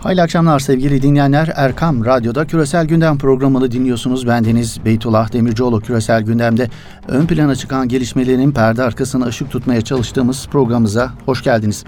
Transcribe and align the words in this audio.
Hayırlı 0.00 0.22
akşamlar 0.22 0.58
sevgili 0.58 1.02
dinleyenler. 1.02 1.52
Erkam 1.56 2.04
Radyo'da 2.04 2.46
Küresel 2.46 2.86
Gündem 2.86 3.18
programını 3.18 3.70
dinliyorsunuz. 3.70 4.26
Bendeniz 4.26 4.84
Beytullah 4.84 5.32
Demircioğlu 5.32 5.80
Küresel 5.80 6.22
Gündem'de 6.22 6.70
ön 7.08 7.26
plana 7.26 7.56
çıkan 7.56 7.88
gelişmelerin 7.88 8.52
perde 8.52 8.82
arkasına 8.82 9.26
ışık 9.26 9.50
tutmaya 9.50 9.80
çalıştığımız 9.80 10.46
programımıza 10.46 11.12
hoş 11.26 11.42
geldiniz. 11.42 11.84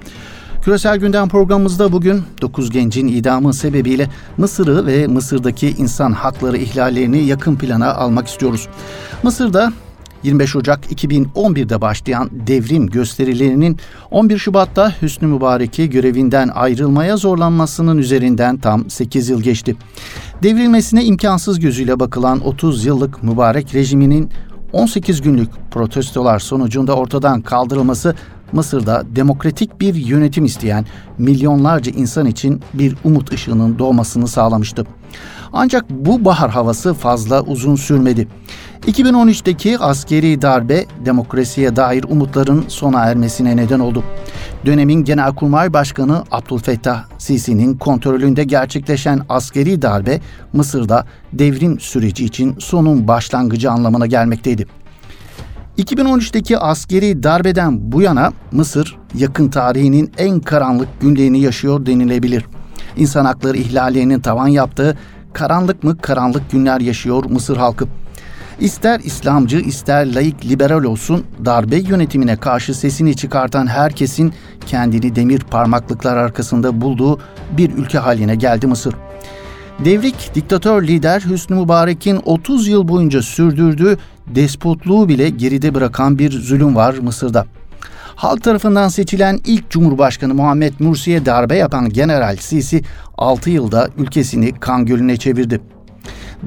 Küresel 0.62 0.96
Gündem 0.98 1.28
programımızda 1.28 1.92
bugün 1.92 2.22
9 2.42 2.70
gencin 2.70 3.08
idamı 3.08 3.54
sebebiyle 3.54 4.08
Mısır'ı 4.36 4.86
ve 4.86 5.06
Mısır'daki 5.06 5.70
insan 5.70 6.12
hakları 6.12 6.56
ihlallerini 6.56 7.24
yakın 7.24 7.56
plana 7.56 7.94
almak 7.94 8.26
istiyoruz. 8.26 8.68
Mısır'da 9.22 9.72
25 10.22 10.56
Ocak 10.56 10.92
2011'de 10.92 11.80
başlayan 11.80 12.30
devrim 12.46 12.86
gösterilerinin 12.86 13.78
11 14.10 14.38
Şubat'ta 14.38 14.94
Hüsnü 15.02 15.28
Mübarek'i 15.28 15.90
görevinden 15.90 16.48
ayrılmaya 16.48 17.16
zorlanmasının 17.16 17.98
üzerinden 17.98 18.58
tam 18.58 18.90
8 18.90 19.28
yıl 19.28 19.42
geçti. 19.42 19.76
Devrilmesine 20.42 21.04
imkansız 21.04 21.60
gözüyle 21.60 22.00
bakılan 22.00 22.46
30 22.46 22.84
yıllık 22.84 23.22
Mübarek 23.22 23.74
rejiminin 23.74 24.30
18 24.72 25.22
günlük 25.22 25.48
protestolar 25.70 26.38
sonucunda 26.38 26.96
ortadan 26.96 27.40
kaldırılması 27.40 28.14
Mısır'da 28.52 29.02
demokratik 29.16 29.80
bir 29.80 29.94
yönetim 29.94 30.44
isteyen 30.44 30.86
milyonlarca 31.18 31.92
insan 31.92 32.26
için 32.26 32.60
bir 32.74 32.96
umut 33.04 33.32
ışığının 33.32 33.78
doğmasını 33.78 34.28
sağlamıştı. 34.28 34.86
Ancak 35.52 35.90
bu 35.90 36.24
bahar 36.24 36.50
havası 36.50 36.94
fazla 36.94 37.42
uzun 37.42 37.76
sürmedi. 37.76 38.28
2013'teki 38.86 39.78
askeri 39.78 40.42
darbe 40.42 40.86
demokrasiye 41.04 41.76
dair 41.76 42.04
umutların 42.08 42.64
sona 42.68 43.04
ermesine 43.04 43.56
neden 43.56 43.80
oldu. 43.80 44.04
Dönemin 44.66 45.04
Genelkurmay 45.04 45.72
Başkanı 45.72 46.24
Abdülfettah 46.30 47.04
Sisi'nin 47.18 47.74
kontrolünde 47.74 48.44
gerçekleşen 48.44 49.20
askeri 49.28 49.82
darbe 49.82 50.20
Mısır'da 50.52 51.06
devrim 51.32 51.80
süreci 51.80 52.24
için 52.24 52.56
sonun 52.58 53.08
başlangıcı 53.08 53.70
anlamına 53.70 54.06
gelmekteydi. 54.06 54.66
2013'teki 55.78 56.58
askeri 56.58 57.22
darbeden 57.22 57.92
bu 57.92 58.02
yana 58.02 58.32
Mısır 58.52 58.98
yakın 59.14 59.48
tarihinin 59.48 60.12
en 60.18 60.40
karanlık 60.40 61.00
günlerini 61.00 61.40
yaşıyor 61.40 61.86
denilebilir. 61.86 62.44
İnsan 62.96 63.24
hakları 63.24 63.56
ihlallerinin 63.56 64.20
tavan 64.20 64.48
yaptığı 64.48 64.98
karanlık 65.32 65.84
mı 65.84 65.98
karanlık 65.98 66.50
günler 66.50 66.80
yaşıyor 66.80 67.24
Mısır 67.24 67.56
halkı. 67.56 67.86
İster 68.60 69.00
İslamcı 69.00 69.58
ister 69.58 70.14
laik 70.14 70.44
liberal 70.44 70.84
olsun 70.84 71.24
darbe 71.44 71.76
yönetimine 71.76 72.36
karşı 72.36 72.74
sesini 72.74 73.16
çıkartan 73.16 73.66
herkesin 73.66 74.32
kendini 74.66 75.16
demir 75.16 75.40
parmaklıklar 75.40 76.16
arkasında 76.16 76.80
bulduğu 76.80 77.20
bir 77.56 77.70
ülke 77.70 77.98
haline 77.98 78.34
geldi 78.36 78.66
Mısır. 78.66 78.94
Devrik 79.84 80.34
diktatör 80.34 80.82
lider 80.82 81.20
Hüsnü 81.20 81.56
Mübarek'in 81.56 82.20
30 82.24 82.68
yıl 82.68 82.88
boyunca 82.88 83.22
sürdürdüğü 83.22 83.98
despotluğu 84.26 85.08
bile 85.08 85.28
geride 85.28 85.74
bırakan 85.74 86.18
bir 86.18 86.30
zulüm 86.30 86.76
var 86.76 86.94
Mısır'da. 86.94 87.46
Halk 88.16 88.42
tarafından 88.42 88.88
seçilen 88.88 89.40
ilk 89.46 89.70
Cumhurbaşkanı 89.70 90.34
Muhammed 90.34 90.72
Mursi'ye 90.78 91.26
darbe 91.26 91.56
yapan 91.56 91.88
General 91.88 92.36
Sisi 92.36 92.82
6 93.18 93.50
yılda 93.50 93.88
ülkesini 93.98 94.52
kan 94.52 94.86
gölüne 94.86 95.16
çevirdi. 95.16 95.60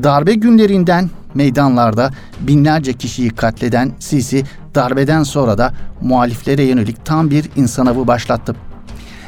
Darbe 0.03 0.33
günlerinden 0.33 1.09
meydanlarda 1.33 2.11
binlerce 2.39 2.94
kişiyi 2.94 3.30
katleden 3.30 3.91
Sisi 3.99 4.44
darbeden 4.75 5.23
sonra 5.23 5.57
da 5.57 5.73
muhaliflere 6.02 6.63
yönelik 6.63 7.05
tam 7.05 7.30
bir 7.30 7.49
insan 7.55 7.85
avı 7.85 8.07
başlattı. 8.07 8.55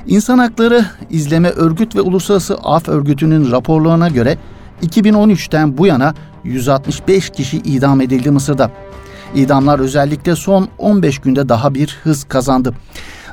İnsan 0.08 0.38
Hakları 0.38 0.86
İzleme 1.10 1.50
Örgüt 1.50 1.96
ve 1.96 2.02
Uluslararası 2.02 2.56
Af 2.64 2.90
Örgütü'nün 2.90 3.52
raporlarına 3.52 4.10
göre 4.10 4.38
2013'ten 4.82 5.78
bu 5.78 5.88
yana 5.88 6.14
165 6.44 7.30
kişi 7.30 7.58
idam 7.58 8.02
edildi 8.02 8.32
Mısır'da. 8.32 8.72
İdamlar 9.36 9.80
özellikle 9.80 10.36
son 10.36 10.68
15 10.78 11.20
günde 11.20 11.50
daha 11.50 11.74
bir 11.74 11.98
hız 12.04 12.24
kazandı. 12.24 12.74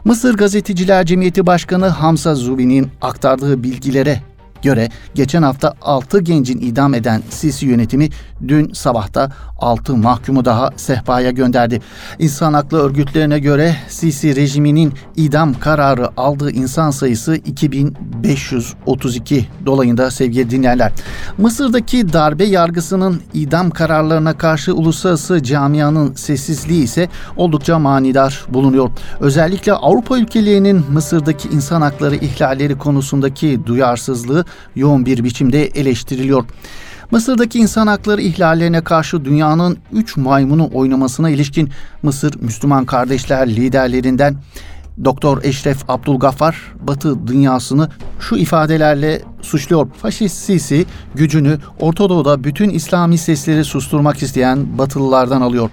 Mısır 0.04 0.36
Gazeteciler 0.36 1.06
Cemiyeti 1.06 1.46
Başkanı 1.46 1.86
Hamza 1.86 2.34
Zubi'nin 2.34 2.88
aktardığı 3.02 3.62
bilgilere 3.62 4.20
göre 4.64 4.88
geçen 5.14 5.42
hafta 5.42 5.74
6 5.82 6.20
gencin 6.20 6.58
idam 6.58 6.94
eden 6.94 7.22
Sisi 7.30 7.66
yönetimi 7.66 8.08
dün 8.48 8.72
sabahta 8.72 9.30
6 9.58 9.96
mahkumu 9.96 10.44
daha 10.44 10.70
sehpaya 10.76 11.30
gönderdi. 11.30 11.80
İnsan 12.18 12.54
haklı 12.54 12.78
örgütlerine 12.78 13.38
göre 13.38 13.76
Sisi 13.88 14.36
rejiminin 14.36 14.92
idam 15.16 15.54
kararı 15.54 16.08
aldığı 16.16 16.50
insan 16.50 16.90
sayısı 16.90 17.36
2532 17.36 19.48
dolayında 19.66 20.10
sevgili 20.10 20.50
dinleyenler. 20.50 20.92
Mısır'daki 21.38 22.12
darbe 22.12 22.44
yargısının 22.44 23.22
idam 23.34 23.70
kararlarına 23.70 24.38
karşı 24.38 24.74
uluslararası 24.74 25.42
camianın 25.42 26.14
sessizliği 26.14 26.84
ise 26.84 27.08
oldukça 27.36 27.78
manidar 27.78 28.44
bulunuyor. 28.48 28.90
Özellikle 29.20 29.72
Avrupa 29.72 30.18
ülkelerinin 30.18 30.84
Mısır'daki 30.92 31.48
insan 31.48 31.82
hakları 31.82 32.14
ihlalleri 32.14 32.78
konusundaki 32.78 33.66
duyarsızlığı 33.66 34.44
yoğun 34.76 35.06
bir 35.06 35.24
biçimde 35.24 35.66
eleştiriliyor. 35.66 36.44
Mısır'daki 37.10 37.58
insan 37.58 37.86
hakları 37.86 38.20
ihlallerine 38.20 38.80
karşı 38.80 39.24
dünyanın 39.24 39.78
üç 39.92 40.16
maymunu 40.16 40.70
oynamasına 40.72 41.30
ilişkin 41.30 41.70
Mısır 42.02 42.42
Müslüman 42.42 42.84
kardeşler 42.84 43.48
liderlerinden 43.48 44.36
Doktor 45.04 45.44
Eşref 45.44 45.90
Abdülgaffar 45.90 46.72
Batı 46.80 47.26
dünyasını 47.26 47.88
şu 48.20 48.36
ifadelerle 48.36 49.22
suçluyor. 49.42 49.88
Faşist 50.02 50.36
Sisi 50.36 50.86
gücünü 51.14 51.58
Orta 51.80 52.08
Doğu'da 52.08 52.44
bütün 52.44 52.70
İslami 52.70 53.18
sesleri 53.18 53.64
susturmak 53.64 54.22
isteyen 54.22 54.78
Batılılardan 54.78 55.40
alıyor. 55.40 55.70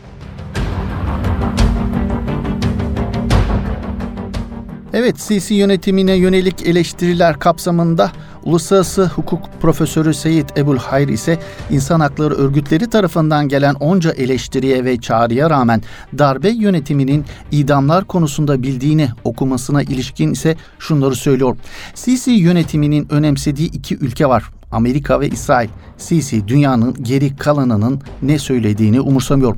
Evet, 4.93 5.21
Sisi 5.21 5.53
yönetimine 5.53 6.13
yönelik 6.13 6.67
eleştiriler 6.67 7.39
kapsamında 7.39 8.11
Uluslararası 8.44 9.06
Hukuk 9.06 9.40
Profesörü 9.62 10.13
Seyit 10.13 10.57
Ebul 10.57 10.78
Hayr 10.78 11.07
ise 11.07 11.40
insan 11.69 12.00
hakları 12.00 12.34
örgütleri 12.34 12.90
tarafından 12.90 13.47
gelen 13.47 13.74
onca 13.74 14.12
eleştiriye 14.12 14.85
ve 14.85 14.97
çağrıya 14.97 15.50
rağmen 15.50 15.81
darbe 16.18 16.50
yönetiminin 16.50 17.25
idamlar 17.52 18.06
konusunda 18.06 18.63
bildiğini 18.63 19.09
okumasına 19.24 19.81
ilişkin 19.81 20.31
ise 20.31 20.57
şunları 20.79 21.16
söylüyor. 21.16 21.57
Sisi 21.96 22.31
yönetiminin 22.31 23.07
önemsediği 23.12 23.72
iki 23.72 23.96
ülke 23.96 24.25
var. 24.25 24.44
Amerika 24.71 25.19
ve 25.19 25.29
İsrail. 25.29 25.69
Sisi 25.97 26.47
dünyanın 26.47 26.95
geri 27.01 27.35
kalanının 27.35 28.01
ne 28.21 28.39
söylediğini 28.39 29.01
umursamıyor. 29.01 29.55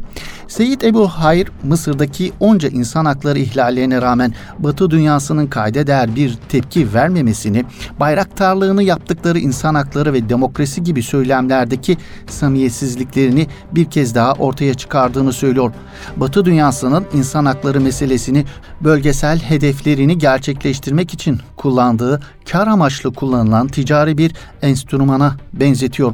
Seyit 0.48 0.84
Ebu 0.84 1.08
Hayr 1.08 1.48
Mısır'daki 1.64 2.32
onca 2.40 2.70
insan 2.70 3.06
hakları 3.06 3.40
ihlallerine 3.40 4.02
rağmen 4.02 4.34
Batı 4.60 4.92
dünyasının 4.92 5.48
kayda 5.48 5.88
değer 5.88 6.16
bir 6.16 6.38
tepki 6.50 6.94
vermemesini, 6.94 7.66
bayraktarlığını 8.00 8.84
yaptıkları 8.84 9.40
insan 9.40 9.76
hakları 9.76 10.14
ve 10.14 10.30
demokrasi 10.30 10.84
gibi 10.84 11.04
söylemlerdeki 11.04 11.98
samiyetsizliklerini 12.28 13.48
bir 13.72 13.86
kez 13.86 14.16
daha 14.16 14.34
ortaya 14.34 14.74
çıkardığını 14.74 15.34
söylüyor. 15.34 15.72
Batı 16.18 16.46
dünyasının 16.46 17.06
insan 17.14 17.46
hakları 17.46 17.82
meselesini 17.82 18.46
bölgesel 18.82 19.40
hedeflerini 19.40 20.18
gerçekleştirmek 20.18 21.14
için 21.14 21.40
kullandığı 21.58 22.22
kar 22.52 22.68
amaçlı 22.68 23.14
kullanılan 23.14 23.68
ticari 23.68 24.18
bir 24.18 24.34
enstrümana 25.04 25.36
benzetiyor. 25.54 26.14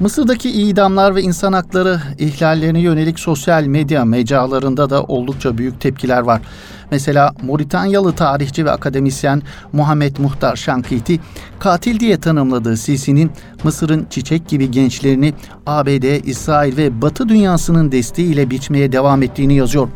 Mısır'daki 0.00 0.50
idamlar 0.50 1.14
ve 1.14 1.22
insan 1.22 1.52
hakları 1.52 2.00
ihlallerine 2.18 2.80
yönelik 2.80 3.20
sosyal 3.20 3.64
medya 3.64 4.04
mecralarında 4.04 4.90
da 4.90 5.02
oldukça 5.02 5.58
büyük 5.58 5.80
tepkiler 5.80 6.20
var. 6.20 6.40
Mesela 6.90 7.34
Moritanyalı 7.42 8.12
tarihçi 8.12 8.64
ve 8.64 8.70
akademisyen 8.70 9.42
Muhammed 9.72 10.16
Muhtar 10.18 10.56
Şankiti 10.56 11.20
katil 11.58 12.00
diye 12.00 12.20
tanımladığı 12.20 12.76
Sisi'nin 12.76 13.30
Mısır'ın 13.64 14.06
çiçek 14.10 14.48
gibi 14.48 14.70
gençlerini 14.70 15.34
ABD, 15.66 16.26
İsrail 16.26 16.76
ve 16.76 17.02
Batı 17.02 17.28
dünyasının 17.28 17.92
desteğiyle 17.92 18.50
biçmeye 18.50 18.92
devam 18.92 19.22
ettiğini 19.22 19.54
yazıyor. 19.54 19.88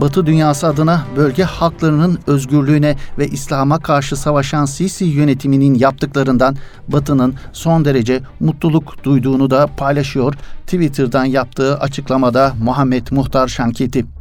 Batı 0.00 0.26
dünyası 0.26 0.66
adına 0.66 1.04
bölge 1.16 1.42
halklarının 1.42 2.18
özgürlüğüne 2.26 2.96
ve 3.18 3.28
İslam'a 3.28 3.78
karşı 3.78 4.16
savaşan 4.16 4.64
Sisi 4.64 5.04
yönetiminin 5.04 5.74
yaptıklarından 5.74 6.56
Batı'nın 6.88 7.34
son 7.52 7.84
derece 7.84 8.20
mutluluk 8.40 9.04
duyduğunu 9.04 9.50
da 9.50 9.66
paylaşıyor. 9.76 10.34
Twitter'dan 10.66 11.24
yaptığı 11.24 11.78
açıklamada 11.78 12.54
Muhammed 12.62 13.06
Muhtar 13.10 13.48
Şankiti. 13.48 14.19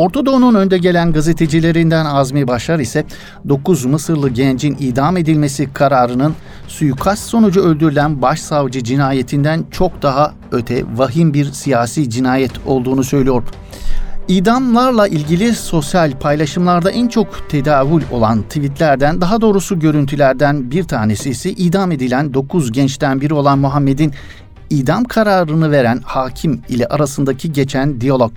Orta 0.00 0.26
Doğu'nun 0.26 0.54
önde 0.54 0.78
gelen 0.78 1.12
gazetecilerinden 1.12 2.04
Azmi 2.04 2.48
Başar 2.48 2.78
ise 2.78 3.04
9 3.48 3.84
Mısırlı 3.84 4.30
gencin 4.30 4.76
idam 4.80 5.16
edilmesi 5.16 5.72
kararının 5.72 6.34
suikast 6.68 7.22
sonucu 7.22 7.60
öldürülen 7.60 8.22
başsavcı 8.22 8.84
cinayetinden 8.84 9.64
çok 9.70 10.02
daha 10.02 10.34
öte 10.52 10.84
vahim 10.96 11.34
bir 11.34 11.52
siyasi 11.52 12.10
cinayet 12.10 12.50
olduğunu 12.66 13.04
söylüyor. 13.04 13.42
İdamlarla 14.28 15.08
ilgili 15.08 15.54
sosyal 15.54 16.12
paylaşımlarda 16.12 16.90
en 16.90 17.08
çok 17.08 17.50
tedavül 17.50 18.02
olan 18.12 18.42
tweetlerden, 18.42 19.20
daha 19.20 19.40
doğrusu 19.40 19.78
görüntülerden 19.78 20.70
bir 20.70 20.84
tanesi 20.84 21.30
ise 21.30 21.50
idam 21.50 21.92
edilen 21.92 22.34
9 22.34 22.72
gençten 22.72 23.20
biri 23.20 23.34
olan 23.34 23.58
Muhammed'in 23.58 24.12
idam 24.70 25.04
kararını 25.04 25.70
veren 25.70 26.00
hakim 26.04 26.62
ile 26.68 26.86
arasındaki 26.86 27.52
geçen 27.52 28.00
diyalog. 28.00 28.32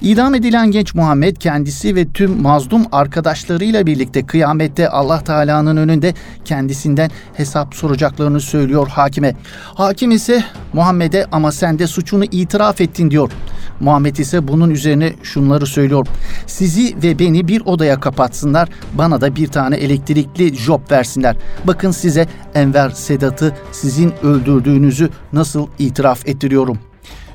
İdam 0.00 0.34
edilen 0.34 0.70
genç 0.70 0.94
Muhammed 0.94 1.36
kendisi 1.36 1.96
ve 1.96 2.08
tüm 2.08 2.42
mazlum 2.42 2.86
arkadaşlarıyla 2.92 3.86
birlikte 3.86 4.26
kıyamette 4.26 4.88
Allah 4.88 5.24
Teala'nın 5.24 5.76
önünde 5.76 6.14
kendisinden 6.44 7.10
hesap 7.34 7.74
soracaklarını 7.74 8.40
söylüyor 8.40 8.88
hakime. 8.88 9.34
Hakim 9.74 10.10
ise 10.10 10.44
Muhammed'e 10.72 11.26
ama 11.32 11.52
sen 11.52 11.78
de 11.78 11.86
suçunu 11.86 12.24
itiraf 12.24 12.80
ettin 12.80 13.10
diyor. 13.10 13.30
Muhammed 13.80 14.16
ise 14.16 14.48
bunun 14.48 14.70
üzerine 14.70 15.12
şunları 15.22 15.66
söylüyor. 15.66 16.06
Sizi 16.46 16.96
ve 17.02 17.18
beni 17.18 17.48
bir 17.48 17.62
odaya 17.64 18.00
kapatsınlar, 18.00 18.68
bana 18.94 19.20
da 19.20 19.36
bir 19.36 19.46
tane 19.46 19.76
elektrikli 19.76 20.56
job 20.56 20.90
versinler. 20.90 21.36
Bakın 21.64 21.90
size 21.90 22.26
Enver 22.54 22.90
Sedat'ı 22.90 23.54
sizin 23.72 24.12
öldürdüğünüzü 24.22 25.10
nasıl 25.32 25.66
itiraf 25.78 26.28
ettiriyorum. 26.28 26.78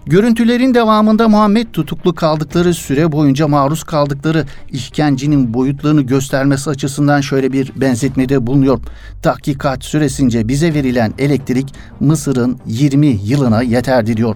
Görüntülerin 0.08 0.74
devamında 0.74 1.28
Muhammed 1.28 1.68
tutuklu 1.74 2.16
kaldıkları 2.16 2.74
süre 2.74 3.12
boyunca 3.12 3.48
maruz 3.48 3.84
kaldıkları 3.84 4.46
işkencenin 4.70 5.54
boyutlarını 5.54 6.02
göstermesi 6.02 6.70
açısından 6.70 7.22
şöyle 7.22 7.54
bir 7.54 7.72
benzetmede 7.76 8.48
bulunuyor. 8.48 8.80
Tahkikat 9.22 9.84
süresince 9.84 10.48
bize 10.48 10.74
verilen 10.74 11.14
elektrik 11.18 11.74
Mısır'ın 12.00 12.60
20 12.66 13.08
yılına 13.08 13.62
yeterdi 13.62 14.18
diyor. 14.18 14.36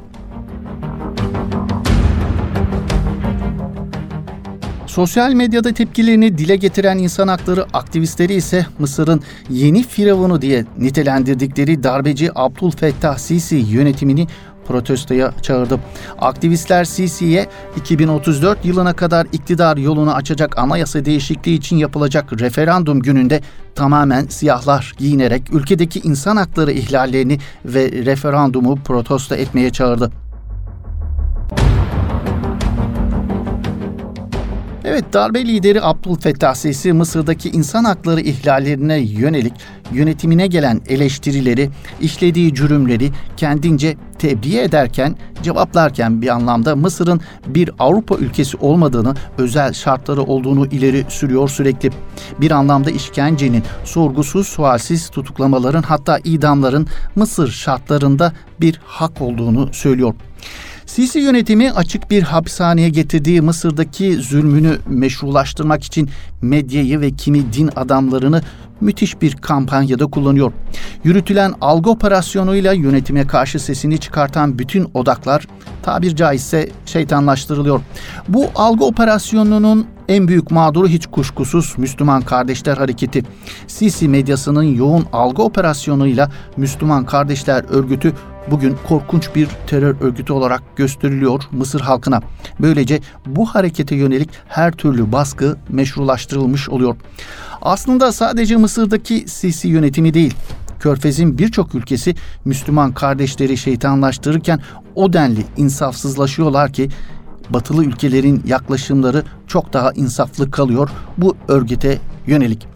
Sosyal 4.89 5.33
medyada 5.33 5.73
tepkilerini 5.73 6.37
dile 6.37 6.55
getiren 6.55 6.97
insan 6.97 7.27
hakları 7.27 7.65
aktivistleri 7.73 8.33
ise 8.33 8.65
Mısır'ın 8.79 9.21
yeni 9.49 9.83
firavunu 9.83 10.41
diye 10.41 10.65
nitelendirdikleri 10.77 11.83
darbeci 11.83 12.31
Abdülfettah 12.35 13.17
Sisi 13.17 13.55
yönetimini 13.55 14.27
protestoya 14.67 15.33
çağırdı. 15.41 15.79
Aktivistler 16.19 16.83
Sisi'ye 16.83 17.47
2034 17.77 18.65
yılına 18.65 18.93
kadar 18.93 19.27
iktidar 19.31 19.77
yolunu 19.77 20.13
açacak 20.13 20.57
anayasa 20.57 21.05
değişikliği 21.05 21.55
için 21.55 21.77
yapılacak 21.77 22.41
referandum 22.41 22.99
gününde 22.99 23.41
tamamen 23.75 24.25
siyahlar 24.25 24.93
giyinerek 24.97 25.53
ülkedeki 25.53 25.99
insan 25.99 26.37
hakları 26.37 26.71
ihlallerini 26.71 27.39
ve 27.65 27.91
referandumu 27.91 28.75
protesto 28.75 29.35
etmeye 29.35 29.69
çağırdı. 29.69 30.11
Evet 34.89 35.13
darbe 35.13 35.45
lideri 35.45 35.81
Abdülfettah 35.81 36.53
Sisi 36.53 36.93
Mısır'daki 36.93 37.49
insan 37.49 37.83
hakları 37.83 38.21
ihlallerine 38.21 38.97
yönelik 38.97 39.53
yönetimine 39.91 40.47
gelen 40.47 40.81
eleştirileri, 40.87 41.69
işlediği 42.01 42.53
cürümleri 42.53 43.11
kendince 43.37 43.97
tebliğ 44.19 44.59
ederken, 44.59 45.15
cevaplarken 45.43 46.21
bir 46.21 46.27
anlamda 46.27 46.75
Mısır'ın 46.75 47.21
bir 47.47 47.71
Avrupa 47.79 48.15
ülkesi 48.15 48.57
olmadığını, 48.57 49.15
özel 49.37 49.73
şartları 49.73 50.21
olduğunu 50.21 50.65
ileri 50.67 51.05
sürüyor 51.09 51.49
sürekli. 51.49 51.89
Bir 52.41 52.51
anlamda 52.51 52.91
işkencenin, 52.91 53.63
sorgusuz 53.83 54.47
sualsiz 54.47 55.09
tutuklamaların 55.09 55.83
hatta 55.83 56.19
idamların 56.23 56.87
Mısır 57.15 57.51
şartlarında 57.51 58.33
bir 58.61 58.81
hak 58.85 59.21
olduğunu 59.21 59.73
söylüyor. 59.73 60.13
Sisi 60.89 61.19
yönetimi 61.19 61.71
açık 61.71 62.11
bir 62.11 62.23
hapishaneye 62.23 62.89
getirdiği 62.89 63.41
Mısır'daki 63.41 64.15
zulmünü 64.15 64.77
meşrulaştırmak 64.87 65.83
için 65.83 66.09
medyayı 66.41 67.01
ve 67.01 67.11
kimi 67.11 67.53
din 67.53 67.69
adamlarını 67.75 68.41
müthiş 68.81 69.21
bir 69.21 69.35
kampanyada 69.35 70.07
kullanıyor. 70.07 70.51
Yürütülen 71.03 71.53
algı 71.61 71.89
operasyonuyla 71.89 72.73
yönetime 72.73 73.27
karşı 73.27 73.59
sesini 73.59 73.97
çıkartan 73.97 74.59
bütün 74.59 74.87
odaklar 74.93 75.47
tabir 75.83 76.15
caizse 76.15 76.69
şeytanlaştırılıyor. 76.85 77.81
Bu 78.27 78.45
algı 78.55 78.85
operasyonunun 78.85 79.87
en 80.07 80.27
büyük 80.27 80.51
mağduru 80.51 80.87
hiç 80.87 81.07
kuşkusuz 81.07 81.73
Müslüman 81.77 82.21
Kardeşler 82.21 82.77
Hareketi. 82.77 83.23
Sisi 83.67 84.07
medyasının 84.07 84.63
yoğun 84.63 85.05
algı 85.13 85.43
operasyonuyla 85.43 86.31
Müslüman 86.57 87.05
Kardeşler 87.05 87.65
Örgütü 87.69 88.13
bugün 88.51 88.77
korkunç 88.87 89.35
bir 89.35 89.47
terör 89.67 89.95
örgütü 90.01 90.33
olarak 90.33 90.63
gösteriliyor 90.75 91.43
Mısır 91.51 91.81
halkına. 91.81 92.21
Böylece 92.59 92.99
bu 93.25 93.45
harekete 93.45 93.95
yönelik 93.95 94.29
her 94.47 94.71
türlü 94.71 95.11
baskı 95.11 95.57
meşrulaştırılmış 95.69 96.69
oluyor. 96.69 96.95
Aslında 97.61 98.11
sadece 98.11 98.55
Mısır'daki 98.55 99.27
Sisi 99.27 99.67
yönetimi 99.67 100.13
değil, 100.13 100.33
Körfez'in 100.79 101.37
birçok 101.37 101.75
ülkesi 101.75 102.15
Müslüman 102.45 102.93
kardeşleri 102.93 103.57
şeytanlaştırırken 103.57 104.59
o 104.95 105.13
denli 105.13 105.45
insafsızlaşıyorlar 105.57 106.73
ki 106.73 106.89
batılı 107.49 107.85
ülkelerin 107.85 108.43
yaklaşımları 108.47 109.23
çok 109.47 109.73
daha 109.73 109.91
insaflı 109.91 110.51
kalıyor 110.51 110.89
bu 111.17 111.35
örgüte 111.47 111.99
yönelik. 112.27 112.67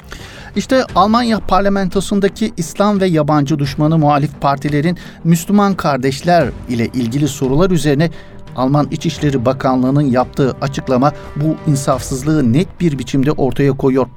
İşte 0.55 0.85
Almanya 0.95 1.39
parlamentosundaki 1.39 2.53
İslam 2.57 3.01
ve 3.01 3.07
yabancı 3.07 3.59
düşmanı 3.59 3.97
muhalif 3.97 4.41
partilerin 4.41 4.97
Müslüman 5.23 5.73
kardeşler 5.75 6.50
ile 6.69 6.85
ilgili 6.85 7.27
sorular 7.27 7.71
üzerine 7.71 8.09
Alman 8.55 8.88
İçişleri 8.91 9.45
Bakanlığı'nın 9.45 10.01
yaptığı 10.01 10.55
açıklama 10.61 11.11
bu 11.35 11.55
insafsızlığı 11.71 12.53
net 12.53 12.81
bir 12.81 13.00
biçimde 13.00 13.31
ortaya 13.31 13.71
koyuyor. 13.71 14.07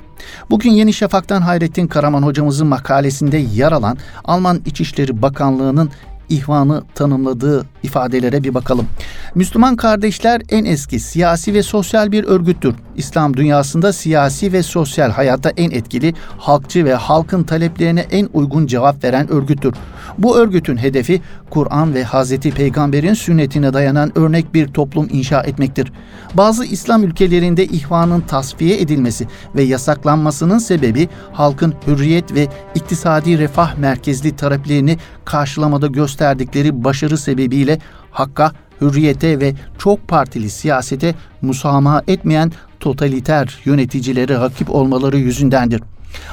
Bugün 0.51 0.71
Yeni 0.71 0.93
Şafak'tan 0.93 1.43
Hayrettin 1.43 1.87
Karaman 1.87 2.23
hocamızın 2.23 2.67
makalesinde 2.67 3.37
yer 3.37 3.73
alan 3.73 3.99
Alman 4.25 4.63
İçişleri 4.67 5.23
Bakanlığı'nın 5.23 5.91
ihvanı 6.29 6.83
tanımladığı 6.95 7.67
ifadelere 7.87 8.45
bir 8.45 8.55
bakalım. 8.55 8.87
Müslüman 9.35 9.77
kardeşler 9.77 10.43
en 10.49 10.65
eski 10.65 11.01
siyasi 11.01 11.55
ve 11.55 11.63
sosyal 11.63 12.13
bir 12.13 12.25
örgüttür. 12.25 12.75
İslam 12.97 13.37
dünyasında 13.37 13.93
siyasi 13.93 14.53
ve 14.53 14.63
sosyal 14.63 15.11
hayatta 15.11 15.51
en 15.57 15.71
etkili, 15.71 16.15
halkçı 16.39 16.85
ve 16.85 16.95
halkın 16.95 17.43
taleplerine 17.43 18.01
en 18.11 18.29
uygun 18.33 18.67
cevap 18.67 19.05
veren 19.05 19.33
örgüttür. 19.33 19.75
Bu 20.19 20.37
örgütün 20.39 20.77
hedefi 20.77 21.21
Kur'an 21.51 21.95
ve 21.95 22.05
Hazreti 22.05 22.51
Peygamber'in 22.51 23.15
sünnetine 23.15 23.73
dayanan 23.73 24.19
örnek 24.19 24.55
bir 24.55 24.69
toplum 24.69 25.09
inşa 25.13 25.43
etmektir. 25.43 25.93
Bazı 26.35 26.65
İslam 26.65 27.05
ülkelerinde 27.05 27.65
ihvanın 27.65 28.21
tasfiye 28.21 28.81
edilmesi 28.81 29.27
ve 29.55 29.63
yasaklanmasının 29.63 30.59
sebebi 30.59 31.09
halkın 31.33 31.75
hürriyet 31.87 32.35
ve 32.35 32.49
iktisadi 32.75 33.39
refah 33.39 33.77
merkezli 33.77 34.37
taleplerini 34.37 34.99
karşılamada 35.25 35.87
gösterdikleri 35.87 36.85
başarı 36.85 37.19
sebebiyle 37.19 37.76
hakka, 38.11 38.53
hürriyete 38.81 39.41
ve 39.41 39.55
çok 39.79 40.09
partili 40.09 40.51
siyasete 40.51 41.15
musamaha 41.43 42.03
etmeyen 42.09 42.53
totaliter 42.81 43.61
yöneticilere 43.65 44.35
rakip 44.35 44.71
olmaları 44.71 45.19
yüzündendir. 45.19 45.83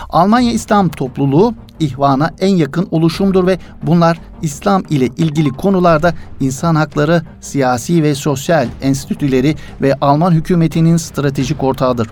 Almanya 0.09 0.51
İslam 0.51 0.89
topluluğu 0.89 1.53
ihvana 1.79 2.31
en 2.39 2.55
yakın 2.55 2.87
oluşumdur 2.91 3.47
ve 3.47 3.59
bunlar 3.83 4.19
İslam 4.41 4.83
ile 4.89 5.05
ilgili 5.05 5.49
konularda 5.49 6.13
insan 6.39 6.75
hakları, 6.75 7.21
siyasi 7.41 8.03
ve 8.03 8.15
sosyal 8.15 8.67
enstitüleri 8.81 9.55
ve 9.81 9.95
Alman 10.01 10.31
hükümetinin 10.31 10.97
stratejik 10.97 11.63
ortağıdır. 11.63 12.07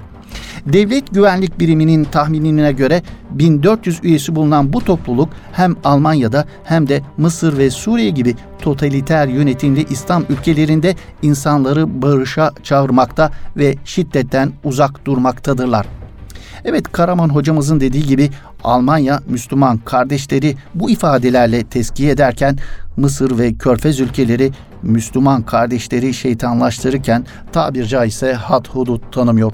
Devlet 0.66 1.14
Güvenlik 1.14 1.60
Biriminin 1.60 2.04
tahminine 2.04 2.72
göre 2.72 3.02
1400 3.32 4.00
üyesi 4.04 4.36
bulunan 4.36 4.74
bu 4.74 4.86
topluluk 4.86 5.30
hem 5.52 5.76
Almanya'da 5.84 6.46
hem 6.64 6.90
de 6.90 7.02
Mısır 7.18 7.58
ve 7.58 7.70
Suriye 7.70 8.10
gibi 8.10 8.36
totaliter 8.62 9.28
yönetimli 9.28 9.86
İslam 9.90 10.24
ülkelerinde 10.30 10.96
insanları 11.22 12.02
barışa 12.02 12.52
çağırmakta 12.64 13.32
ve 13.58 13.76
şiddetten 13.86 14.52
uzak 14.64 15.06
durmaktadırlar. 15.06 15.88
Evet 16.66 16.92
Karaman 16.92 17.30
hocamızın 17.30 17.80
dediği 17.80 18.06
gibi 18.06 18.30
Almanya 18.64 19.20
Müslüman 19.28 19.78
kardeşleri 19.78 20.56
bu 20.76 20.90
ifadelerle 20.90 21.64
tezkiye 21.64 22.12
ederken 22.12 22.58
Mısır 22.98 23.38
ve 23.38 23.54
Körfez 23.54 24.00
ülkeleri 24.00 24.52
Müslüman 24.84 25.42
kardeşleri 25.42 26.14
şeytanlaştırırken 26.14 27.26
tabir 27.52 27.86
caizse 27.86 28.34
had 28.34 28.68
hudut 28.68 29.14
tanımıyor. 29.14 29.54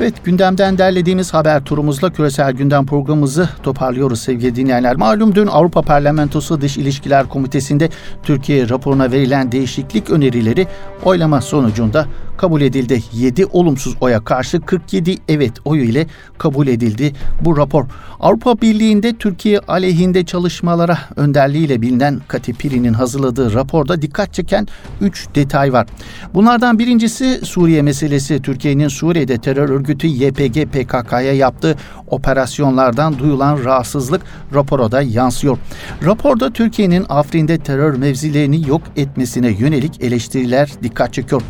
Evet 0.00 0.24
gündemden 0.24 0.78
derlediğimiz 0.78 1.34
haber 1.34 1.64
turumuzla 1.64 2.12
küresel 2.12 2.52
gündem 2.52 2.86
programımızı 2.86 3.48
toparlıyoruz 3.62 4.20
sevgili 4.20 4.56
dinleyenler. 4.56 4.96
Malum 4.96 5.34
dün 5.34 5.46
Avrupa 5.46 5.82
Parlamentosu 5.82 6.60
Dış 6.60 6.76
İlişkiler 6.76 7.28
Komitesi'nde 7.28 7.88
Türkiye 8.22 8.68
raporuna 8.68 9.12
verilen 9.12 9.52
değişiklik 9.52 10.10
önerileri 10.10 10.66
oylama 11.04 11.40
sonucunda 11.40 12.06
kabul 12.40 12.60
edildi. 12.60 13.02
7 13.12 13.46
olumsuz 13.46 13.96
oya 14.00 14.24
karşı 14.24 14.60
47 14.60 15.16
evet 15.28 15.52
oyu 15.64 15.82
ile 15.82 16.06
kabul 16.38 16.66
edildi 16.66 17.12
bu 17.44 17.56
rapor. 17.56 17.84
Avrupa 18.20 18.60
Birliği'nde 18.60 19.16
Türkiye 19.16 19.58
aleyhinde 19.58 20.24
çalışmalara 20.24 20.98
önderliğiyle 21.16 21.82
bilinen 21.82 22.20
Kati 22.28 22.52
Piri'nin 22.52 22.92
hazırladığı 22.92 23.54
raporda 23.54 24.02
dikkat 24.02 24.34
çeken 24.34 24.68
3 25.00 25.28
detay 25.34 25.72
var. 25.72 25.86
Bunlardan 26.34 26.78
birincisi 26.78 27.40
Suriye 27.44 27.82
meselesi. 27.82 28.42
Türkiye'nin 28.42 28.88
Suriye'de 28.88 29.38
terör 29.38 29.68
örgütü 29.68 30.06
YPG 30.06 30.66
PKK'ya 30.72 31.32
yaptığı 31.32 31.76
operasyonlardan 32.06 33.18
duyulan 33.18 33.64
rahatsızlık 33.64 34.22
rapora 34.54 34.92
da 34.92 35.02
yansıyor. 35.02 35.58
Raporda 36.04 36.50
Türkiye'nin 36.52 37.06
Afrin'de 37.08 37.58
terör 37.58 37.94
mevzilerini 37.96 38.68
yok 38.68 38.82
etmesine 38.96 39.50
yönelik 39.50 40.04
eleştiriler 40.04 40.70
dikkat 40.82 41.14
çekiyor. 41.14 41.42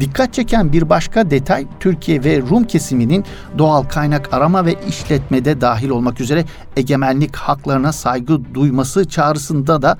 Dikkat 0.00 0.37
çeken 0.38 0.72
bir 0.72 0.88
başka 0.88 1.30
detay 1.30 1.66
Türkiye 1.80 2.24
ve 2.24 2.40
Rum 2.40 2.64
kesiminin 2.64 3.24
doğal 3.58 3.82
kaynak 3.82 4.34
arama 4.34 4.66
ve 4.66 4.74
işletmede 4.88 5.60
dahil 5.60 5.88
olmak 5.88 6.20
üzere 6.20 6.44
egemenlik 6.76 7.36
haklarına 7.36 7.92
saygı 7.92 8.54
duyması 8.54 9.08
çağrısında 9.08 9.82
da 9.82 9.98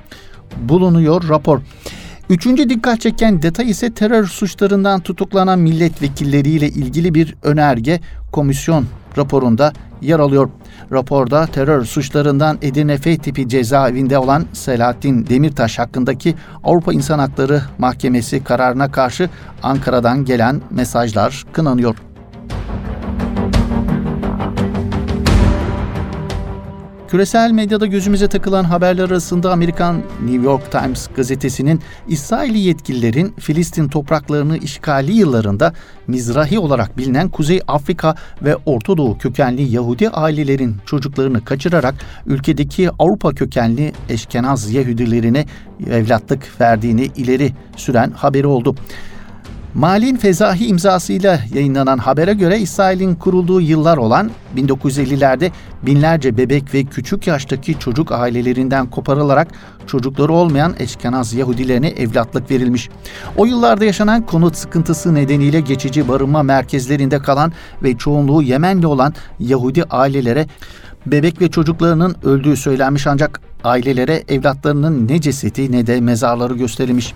bulunuyor 0.56 1.28
rapor. 1.28 1.60
Üçüncü 2.30 2.68
dikkat 2.68 3.00
çeken 3.00 3.42
detay 3.42 3.70
ise 3.70 3.94
terör 3.94 4.26
suçlarından 4.26 5.00
tutuklanan 5.00 5.58
milletvekilleriyle 5.58 6.68
ilgili 6.68 7.14
bir 7.14 7.34
önerge 7.42 8.00
komisyon 8.32 8.84
raporunda 9.16 9.72
yer 10.00 10.18
alıyor. 10.18 10.50
Raporda 10.92 11.46
terör 11.46 11.84
suçlarından 11.84 12.58
Edirne 12.62 12.96
F 12.98 13.18
tipi 13.18 13.48
cezaevinde 13.48 14.18
olan 14.18 14.44
Selahattin 14.52 15.26
Demirtaş 15.26 15.78
hakkındaki 15.78 16.34
Avrupa 16.64 16.92
İnsan 16.92 17.18
Hakları 17.18 17.62
Mahkemesi 17.78 18.44
kararına 18.44 18.90
karşı 18.90 19.28
Ankara'dan 19.62 20.24
gelen 20.24 20.60
mesajlar 20.70 21.44
kınanıyor. 21.52 22.07
Küresel 27.08 27.50
medyada 27.50 27.86
gözümüze 27.86 28.28
takılan 28.28 28.64
haberler 28.64 29.04
arasında 29.04 29.52
Amerikan 29.52 30.02
New 30.24 30.44
York 30.44 30.72
Times 30.72 31.08
gazetesinin 31.16 31.80
İsraili 32.08 32.58
yetkililerin 32.58 33.34
Filistin 33.38 33.88
topraklarını 33.88 34.58
işgali 34.58 35.12
yıllarında 35.12 35.72
Mizrahi 36.06 36.58
olarak 36.58 36.98
bilinen 36.98 37.28
Kuzey 37.28 37.60
Afrika 37.68 38.14
ve 38.42 38.56
Orta 38.66 38.96
Doğu 38.96 39.18
kökenli 39.18 39.62
Yahudi 39.62 40.08
ailelerin 40.08 40.76
çocuklarını 40.86 41.44
kaçırarak 41.44 41.94
ülkedeki 42.26 42.90
Avrupa 42.98 43.34
kökenli 43.34 43.92
Eşkenaz 44.08 44.72
Yahudilerine 44.72 45.46
evlatlık 45.90 46.60
verdiğini 46.60 47.04
ileri 47.16 47.52
süren 47.76 48.10
haberi 48.10 48.46
oldu. 48.46 48.74
Malin 49.78 50.16
Fezahi 50.16 50.66
imzasıyla 50.66 51.40
yayınlanan 51.54 51.98
habere 51.98 52.32
göre 52.34 52.58
İsrail'in 52.58 53.14
kurulduğu 53.14 53.60
yıllar 53.60 53.96
olan 53.96 54.30
1950'lerde 54.56 55.50
binlerce 55.82 56.36
bebek 56.36 56.74
ve 56.74 56.84
küçük 56.84 57.26
yaştaki 57.26 57.78
çocuk 57.78 58.12
ailelerinden 58.12 58.90
koparılarak 58.90 59.48
çocukları 59.86 60.32
olmayan 60.32 60.74
eşkenaz 60.78 61.34
Yahudilerine 61.34 61.88
evlatlık 61.88 62.50
verilmiş. 62.50 62.88
O 63.36 63.46
yıllarda 63.46 63.84
yaşanan 63.84 64.26
konut 64.26 64.56
sıkıntısı 64.56 65.14
nedeniyle 65.14 65.60
geçici 65.60 66.08
barınma 66.08 66.42
merkezlerinde 66.42 67.18
kalan 67.18 67.52
ve 67.82 67.96
çoğunluğu 67.96 68.42
Yemenli 68.42 68.86
olan 68.86 69.14
Yahudi 69.38 69.84
ailelere 69.84 70.46
bebek 71.06 71.40
ve 71.40 71.50
çocuklarının 71.50 72.16
öldüğü 72.22 72.56
söylenmiş 72.56 73.06
ancak 73.06 73.40
ailelere 73.64 74.24
evlatlarının 74.28 75.08
ne 75.08 75.20
cesedi 75.20 75.72
ne 75.72 75.86
de 75.86 76.00
mezarları 76.00 76.54
gösterilmiş. 76.54 77.14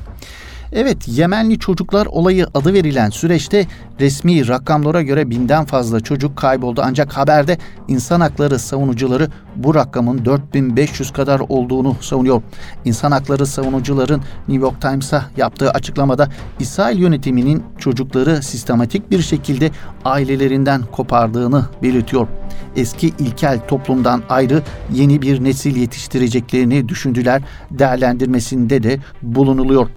Evet 0.75 1.09
Yemenli 1.09 1.59
çocuklar 1.59 2.07
olayı 2.07 2.47
adı 2.55 2.73
verilen 2.73 3.11
süreçte 3.11 3.67
resmi 4.01 4.49
rakamlara 4.49 5.03
göre 5.03 5.31
binden 5.31 5.65
fazla 5.65 6.01
çocuk 6.01 6.37
kayboldu. 6.37 6.83
Ancak 6.85 7.13
haberde 7.13 7.59
insan 7.89 8.21
hakları 8.21 8.59
savunucuları 8.59 9.29
bu 9.57 9.75
rakamın 9.75 10.25
4500 10.25 11.13
kadar 11.13 11.43
olduğunu 11.49 11.97
savunuyor. 12.01 12.43
İnsan 12.85 13.13
hakları 13.13 13.47
savunucuların 13.47 14.23
New 14.49 14.67
York 14.67 14.81
Times'a 14.81 15.25
yaptığı 15.37 15.71
açıklamada 15.71 16.29
İsrail 16.61 16.99
yönetiminin 16.99 17.63
çocukları 17.79 18.43
sistematik 18.43 19.11
bir 19.11 19.23
şekilde 19.23 19.71
ailelerinden 20.05 20.83
kopardığını 20.93 21.65
belirtiyor. 21.83 22.29
Eski 22.77 23.07
ilkel 23.07 23.61
toplumdan 23.69 24.23
ayrı 24.29 24.63
yeni 24.93 25.23
bir 25.23 25.45
nesil 25.45 25.77
yetiştireceklerini 25.77 26.89
düşündüler 26.89 27.43
değerlendirmesinde 27.71 28.83
de 28.83 28.99
bulunuluyor. 29.23 29.89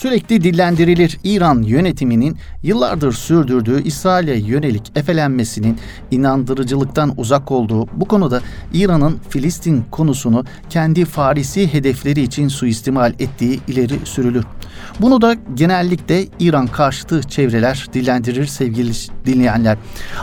Sürekli 0.00 0.44
dillendirilir 0.44 1.18
İran 1.24 1.62
yönetiminin 1.62 2.36
yıllardır 2.62 3.12
sürdürdüğü 3.12 3.82
İsrail'e 3.82 4.38
yönelik 4.38 4.92
efelenmesinin 4.96 5.78
inandırıcılıktan 6.10 7.14
uzak 7.16 7.50
olduğu 7.50 7.86
bu 7.92 8.04
konuda 8.04 8.40
İran'ın 8.72 9.18
Filistin 9.28 9.84
konusunu 9.90 10.44
kendi 10.70 11.04
Farisi 11.04 11.72
hedefleri 11.72 12.20
için 12.20 12.48
suistimal 12.48 13.14
ettiği 13.18 13.60
ileri 13.68 14.06
sürülür. 14.06 14.44
Bunu 15.00 15.22
da 15.22 15.36
genellikle 15.54 16.26
İran 16.40 16.66
karşıtı 16.66 17.22
çevreler 17.22 17.86
dillendirir 17.92 18.46
sevgili 18.46 18.92
dinleyenler. 19.26 19.78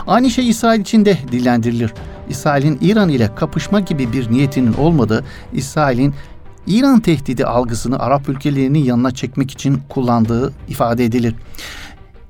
Aynı 0.06 0.30
şey 0.30 0.48
İsrail 0.48 0.80
için 0.80 1.04
de 1.04 1.18
dillendirilir. 1.32 1.92
İsrail'in 2.28 2.78
İran 2.80 3.08
ile 3.08 3.34
kapışma 3.34 3.80
gibi 3.80 4.12
bir 4.12 4.30
niyetinin 4.30 4.72
olmadığı, 4.72 5.24
İsrail'in 5.52 6.14
İran 6.66 7.00
tehdidi 7.00 7.44
algısını 7.44 7.98
Arap 7.98 8.28
ülkelerinin 8.28 8.84
yanına 8.84 9.10
çekmek 9.10 9.50
için 9.50 9.82
kullandığı 9.88 10.52
ifade 10.68 11.04
edilir. 11.04 11.34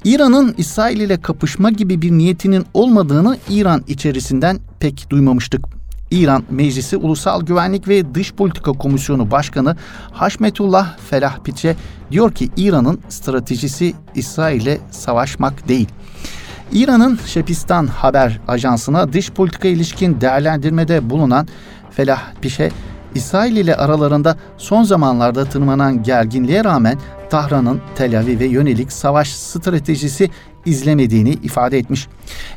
İran'ın 0.04 0.54
İsrail 0.58 1.00
ile 1.00 1.20
kapışma 1.20 1.70
gibi 1.70 2.02
bir 2.02 2.10
niyetinin 2.10 2.66
olmadığını 2.74 3.38
İran 3.48 3.84
içerisinden 3.88 4.58
pek 4.80 5.06
duymamıştık. 5.10 5.64
İran 6.10 6.44
Meclisi 6.50 6.96
Ulusal 6.96 7.42
Güvenlik 7.42 7.88
ve 7.88 8.14
Dış 8.14 8.32
Politika 8.32 8.72
Komisyonu 8.72 9.30
Başkanı 9.30 9.76
Haşmetullah 10.12 10.98
Felahpiçe 10.98 11.76
diyor 12.10 12.32
ki 12.32 12.50
İran'ın 12.56 13.00
stratejisi 13.08 13.94
İsrail 14.14 14.60
ile 14.60 14.78
savaşmak 14.90 15.68
değil. 15.68 15.88
İran'ın 16.72 17.18
Şepistan 17.26 17.86
Haber 17.86 18.40
Ajansı'na 18.48 19.12
dış 19.12 19.30
politika 19.30 19.68
ilişkin 19.68 20.20
değerlendirmede 20.20 21.10
bulunan 21.10 21.48
Felah 21.90 22.22
Pişe 22.40 22.70
İsrail 23.16 23.56
ile 23.56 23.76
aralarında 23.76 24.36
son 24.56 24.82
zamanlarda 24.82 25.44
tırmanan 25.44 26.02
gerginliğe 26.02 26.64
rağmen 26.64 26.98
Tahran'ın 27.30 27.80
Tel 27.96 28.18
Aviv'e 28.18 28.44
yönelik 28.46 28.92
savaş 28.92 29.28
stratejisi 29.28 30.30
izlemediğini 30.66 31.30
ifade 31.30 31.78
etmiş. 31.78 32.08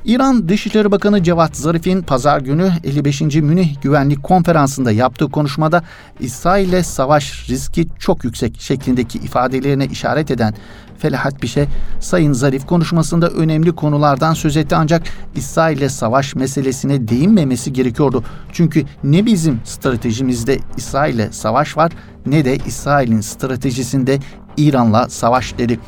İran 0.05 0.49
Dışişleri 0.49 0.91
Bakanı 0.91 1.23
Cevat 1.23 1.57
Zarif'in 1.57 2.01
pazar 2.01 2.41
günü 2.41 2.71
55. 2.83 3.21
Münih 3.21 3.81
Güvenlik 3.81 4.23
Konferansı'nda 4.23 4.91
yaptığı 4.91 5.29
konuşmada 5.29 5.83
İsrail 6.19 6.69
ile 6.69 6.83
savaş 6.83 7.49
riski 7.49 7.87
çok 7.99 8.23
yüksek 8.23 8.61
şeklindeki 8.61 9.17
ifadelerine 9.17 9.85
işaret 9.85 10.31
eden 10.31 10.53
Felahat 10.99 11.43
Bişe, 11.43 11.67
Sayın 11.99 12.33
Zarif 12.33 12.65
konuşmasında 12.65 13.29
önemli 13.29 13.71
konulardan 13.71 14.33
söz 14.33 14.57
etti 14.57 14.75
ancak 14.75 15.03
İsrail 15.35 15.77
ile 15.77 15.89
savaş 15.89 16.35
meselesine 16.35 17.07
değinmemesi 17.07 17.73
gerekiyordu. 17.73 18.23
Çünkü 18.53 18.85
ne 19.03 19.25
bizim 19.25 19.59
stratejimizde 19.63 20.59
İsrail 20.77 21.15
ile 21.15 21.31
savaş 21.31 21.77
var 21.77 21.91
ne 22.25 22.45
de 22.45 22.57
İsrail'in 22.65 23.21
stratejisinde 23.21 24.19
İran'la 24.57 25.09
savaş 25.09 25.57
dedi. 25.57 25.79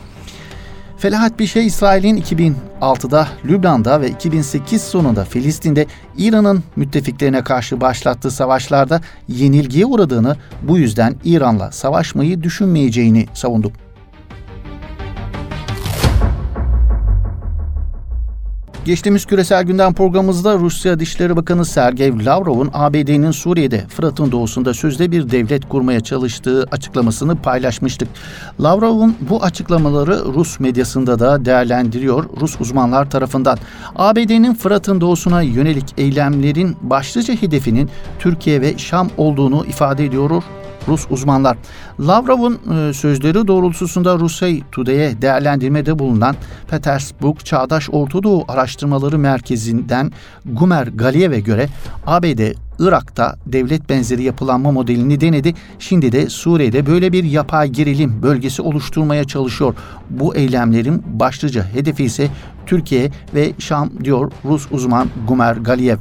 Felahat 1.02 1.40
bir 1.40 1.48
şey 1.48 1.66
İsrail'in 1.66 2.18
2006'da 2.82 3.28
Lübnan'da 3.46 4.02
ve 4.02 4.10
2008 4.10 4.82
sonunda 4.82 5.26
Filistin'de 5.26 5.86
İran'ın 6.18 6.64
müttefiklerine 6.76 7.44
karşı 7.44 7.82
başlattığı 7.82 8.32
savaşlarda 8.32 9.02
yenilgiye 9.28 9.86
uğradığını 9.86 10.36
bu 10.62 10.78
yüzden 10.78 11.16
İran'la 11.24 11.72
savaşmayı 11.72 12.44
düşünmeyeceğini 12.44 13.26
savundu. 13.34 13.72
Geçtiğimiz 18.86 19.26
küresel 19.26 19.64
gündem 19.64 19.94
programımızda 19.94 20.58
Rusya 20.58 21.00
Dışişleri 21.00 21.36
Bakanı 21.36 21.66
Sergey 21.66 22.26
Lavrov'un 22.26 22.70
ABD'nin 22.74 23.32
Suriye'de 23.32 23.88
Fırat'ın 23.88 24.32
doğusunda 24.32 24.74
sözde 24.74 25.12
bir 25.12 25.32
devlet 25.32 25.70
kurmaya 25.70 26.00
çalıştığı 26.00 26.64
açıklamasını 26.72 27.36
paylaşmıştık. 27.36 28.08
Lavrov'un 28.62 29.16
bu 29.30 29.44
açıklamaları 29.44 30.20
Rus 30.26 30.60
medyasında 30.60 31.20
da 31.20 31.46
değerlendiriyor 31.46 32.26
Rus 32.42 32.62
uzmanlar 32.62 33.10
tarafından. 33.10 33.58
ABD'nin 33.96 34.54
Fırat'ın 34.54 35.02
doğusuna 35.02 35.42
yönelik 35.42 35.86
eylemlerin 35.98 36.78
başlıca 36.82 37.34
hedefinin 37.34 37.90
Türkiye 38.20 38.62
ve 38.62 38.78
Şam 38.78 39.10
olduğunu 39.18 39.66
ifade 39.66 40.06
ediyor 40.06 40.44
Rus 40.88 41.06
uzmanlar. 41.10 41.58
Lavrov'un 42.00 42.54
e, 42.54 42.94
sözleri 42.94 43.48
doğrultusunda 43.48 44.20
Rusya 44.20 44.50
Today'e 44.72 45.22
değerlendirmede 45.22 46.00
bulunan 46.00 46.36
Petersburg 46.70 47.40
Çağdaş 47.40 47.90
Orta 47.92 48.24
Doğu 48.24 48.46
Araştırmaları 48.48 49.20
Merkezi'nden 49.20 50.12
Gumer 50.46 50.88
Galiyev'e 50.88 51.40
göre 51.40 51.70
ABD 52.08 52.54
Irak'ta 52.80 53.36
devlet 53.46 53.90
benzeri 53.90 54.24
yapılanma 54.24 54.72
modelini 54.72 55.22
denedi. 55.22 55.54
Şimdi 55.80 56.12
de 56.12 56.30
Suriye'de 56.30 56.86
böyle 56.86 57.14
bir 57.14 57.24
yapay 57.24 57.70
gerilim 57.70 58.24
bölgesi 58.24 58.62
oluşturmaya 58.62 59.24
çalışıyor. 59.24 59.76
Bu 60.10 60.36
eylemlerin 60.36 61.04
başlıca 61.20 61.66
hedefi 61.74 62.04
ise 62.04 62.28
Türkiye 62.66 63.12
ve 63.36 63.52
Şam 63.60 63.90
diyor 64.04 64.32
Rus 64.46 64.68
uzman 64.72 65.10
Gumer 65.28 65.56
Galiyev. 65.56 65.98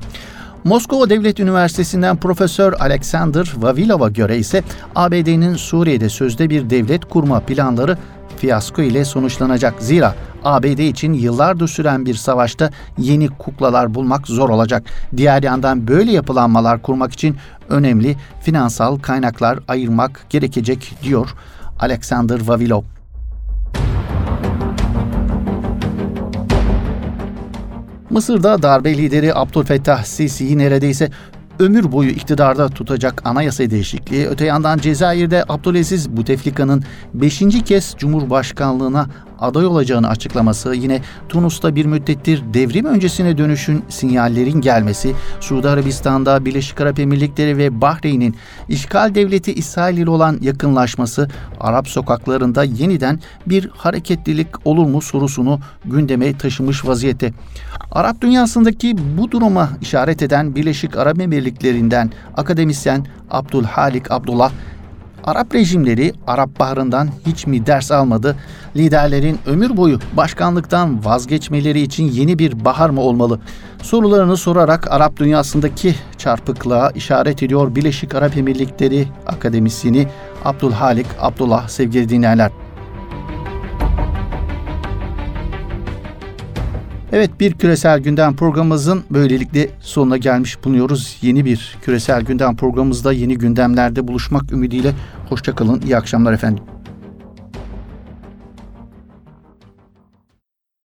Moskova 0.65 1.11
Devlet 1.11 1.41
Üniversitesi'nden 1.41 2.17
Profesör 2.17 2.73
Alexander 2.73 3.53
Vavilov'a 3.57 4.09
göre 4.09 4.39
ise 4.39 4.63
ABD'nin 4.95 5.55
Suriye'de 5.55 6.09
sözde 6.09 6.51
bir 6.51 6.71
devlet 6.71 7.05
kurma 7.05 7.41
planları 7.41 7.99
fiyasko 8.37 8.83
ile 8.83 9.05
sonuçlanacak. 9.05 9.83
Zira 9.83 10.15
ABD 10.45 10.79
için 10.79 11.13
yıllardır 11.13 11.69
süren 11.69 12.07
bir 12.07 12.15
savaşta 12.15 12.71
yeni 12.99 13.29
kuklalar 13.29 13.95
bulmak 13.95 14.27
zor 14.27 14.49
olacak. 14.49 14.83
Diğer 15.17 15.43
yandan 15.43 15.89
böyle 15.89 16.13
yapılanmalar 16.13 16.83
kurmak 16.83 17.13
için 17.13 17.37
önemli 17.69 18.17
finansal 18.43 18.99
kaynaklar 18.99 19.59
ayırmak 19.69 20.27
gerekecek 20.31 20.95
diyor 21.03 21.35
Alexander 21.81 22.41
Vavilov. 22.47 23.00
Mısır'da 28.11 28.63
darbe 28.63 28.99
lideri 28.99 29.35
Abdülfettah 29.35 30.05
Sisi'yi 30.05 30.59
neredeyse 30.59 31.11
ömür 31.59 31.93
boyu 31.93 32.11
iktidarda 32.11 32.69
tutacak 32.69 33.23
anayasa 33.25 33.71
değişikliği, 33.71 34.27
öte 34.27 34.45
yandan 34.45 34.79
Cezayir'de 34.79 35.45
Abdülaziz 35.49 36.17
Buteflika'nın 36.17 36.85
5. 37.15 37.43
kez 37.65 37.95
Cumhurbaşkanlığına 37.99 39.07
aday 39.41 39.67
olacağını 39.67 40.09
açıklaması, 40.09 40.75
yine 40.75 41.01
Tunus'ta 41.29 41.75
bir 41.75 41.85
müddettir 41.85 42.43
devrim 42.55 42.85
öncesine 42.85 43.39
dönüşün 43.39 43.85
sinyallerin 43.89 44.61
gelmesi, 44.61 45.15
Suudi 45.41 45.69
Arabistan'da 45.69 46.45
Birleşik 46.45 46.81
Arap 46.81 46.99
Emirlikleri 46.99 47.59
ve 47.59 47.81
Bahreyn'in 47.81 48.37
işgal 48.69 49.15
devleti 49.15 49.55
İsrail 49.55 49.99
ile 49.99 50.11
olan 50.11 50.39
yakınlaşması, 50.41 51.29
Arap 51.61 51.89
sokaklarında 51.89 52.65
yeniden 52.65 53.21
bir 53.47 53.69
hareketlilik 53.75 54.67
olur 54.67 54.87
mu 54.87 55.03
sorusunu 55.03 55.61
gündeme 55.85 56.39
taşımış 56.39 56.87
vaziyette. 56.87 57.33
Arap 57.93 58.21
dünyasındaki 58.21 58.97
bu 59.19 59.31
duruma 59.31 59.69
işaret 59.81 60.23
eden 60.23 60.55
Birleşik 60.55 60.97
Arap 60.97 61.21
Emirlikleri'nden 61.21 62.11
akademisyen 62.37 63.07
Abdülhalik 63.31 64.11
Abdullah 64.11 64.53
Arap 65.25 65.55
rejimleri 65.55 66.13
Arap 66.27 66.59
Baharı'ndan 66.59 67.09
hiç 67.27 67.47
mi 67.47 67.67
ders 67.67 67.93
almadı? 67.93 68.37
Liderlerin 68.77 69.39
ömür 69.47 69.77
boyu 69.77 69.99
başkanlıktan 70.17 71.05
vazgeçmeleri 71.05 71.81
için 71.81 72.05
yeni 72.05 72.39
bir 72.39 72.65
bahar 72.65 72.91
mı 72.91 73.01
olmalı? 73.01 73.41
Sorularını 73.83 74.37
sorarak 74.37 74.93
Arap 74.93 75.17
dünyasındaki 75.17 75.95
çarpıklığa 76.19 76.91
işaret 76.91 77.43
ediyor 77.43 77.75
Birleşik 77.75 78.15
Arap 78.15 78.37
Emirlikleri 78.37 79.09
akademisyeni 79.27 80.09
Abdülhalik 80.45 81.07
Abdullah 81.21 81.69
sevgili 81.69 82.09
dinleyenler. 82.09 82.51
Evet 87.13 87.31
bir 87.41 87.53
küresel 87.53 88.01
gündem 88.01 88.37
programımızın 88.37 89.05
böylelikle 89.11 89.71
sonuna 89.81 90.17
gelmiş 90.17 90.65
bulunuyoruz. 90.65 91.19
Yeni 91.23 91.45
bir 91.45 91.79
küresel 91.83 92.23
gündem 92.23 92.57
programımızda 92.57 93.13
yeni 93.13 93.39
gündemlerde 93.39 94.09
buluşmak 94.09 94.53
ümidiyle. 94.53 94.93
Hoşçakalın, 95.29 95.81
iyi 95.81 95.97
akşamlar 95.97 96.33
efendim. 96.33 96.65